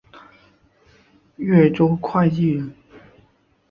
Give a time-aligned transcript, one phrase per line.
[1.35, 2.73] 越州会稽人。